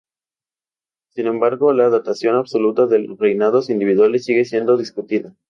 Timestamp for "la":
1.73-1.91